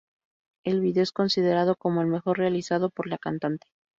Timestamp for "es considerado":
1.03-1.75